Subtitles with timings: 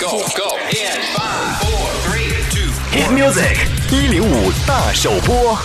[0.00, 2.70] Go go in five, four, three, two.
[2.92, 3.56] Hit music
[3.90, 5.58] 一零五大首播。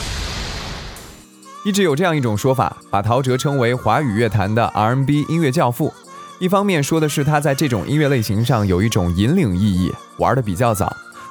[1.63, 5.93] 一直有这样一种说法，把陶喆称为华语乐坛的 R&B 音乐教父。
[6.39, 10.87] 一方面说的是他在这种音乐类型上有一种引领意义，玩的比较早；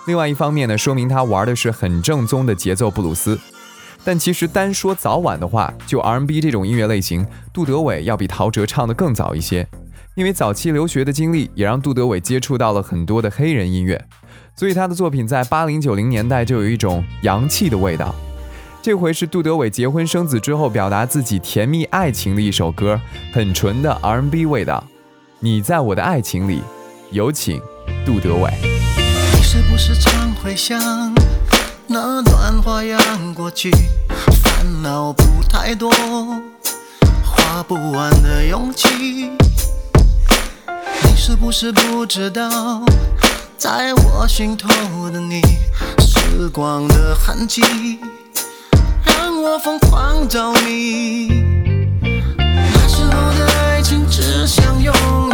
[0.07, 3.37] 另外一方面呢，说明他玩的是很正宗的节奏布鲁斯。
[4.05, 9.67] 但其实单说早晚的话，就 R&B 这种音乐类型，杜德伟要比陶喆唱的更早一些。
[10.15, 14.05] 因为早期留学的经历，也让杜德伟接触到了很多的黑人音乐，
[14.55, 18.15] 所以他的作品在八零九零年代就有一种洋气的味道。
[18.83, 23.01] 这回是杜德伟结婚生子之后，表达自己甜蜜爱情的一首歌，
[23.33, 24.85] 很纯的 R&B 味道。
[25.41, 26.61] 你在我的爱情里，
[27.11, 27.59] 有请
[28.05, 28.53] 杜德伟。
[29.35, 30.79] 你是不是常会想
[31.87, 33.01] 那段花样
[33.35, 33.71] 过去，
[34.43, 35.91] 烦恼不太多，
[37.25, 39.31] 花不完的勇气。
[41.33, 42.85] 是不是不知道，
[43.57, 44.69] 在我心头
[45.09, 45.41] 的你，
[45.99, 47.63] 时光的痕迹，
[49.07, 51.29] 让我疯狂着迷。
[52.37, 54.95] 那时候的爱情只想拥
[55.31, 55.32] 有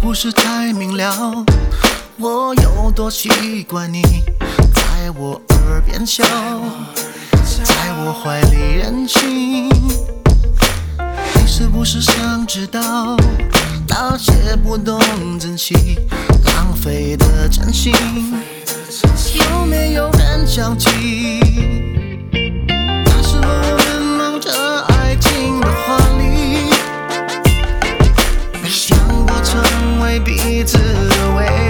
[0.00, 1.44] 不是太明了？
[2.18, 4.02] 我有多习惯你
[4.74, 6.24] 在我耳边笑，
[7.64, 9.68] 在我怀里任性。
[11.34, 13.16] 你是不是想知道
[13.88, 14.98] 那些不懂
[15.38, 15.98] 珍惜、
[16.44, 17.92] 浪费的真心，
[19.34, 21.47] 有没有人想起？
[30.18, 30.78] might be too
[31.30, 31.67] away